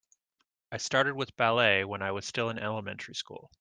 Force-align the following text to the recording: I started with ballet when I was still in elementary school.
I 0.71 0.77
started 0.77 1.13
with 1.13 1.37
ballet 1.37 1.83
when 1.85 2.01
I 2.01 2.09
was 2.09 2.25
still 2.25 2.49
in 2.49 2.57
elementary 2.57 3.13
school. 3.13 3.51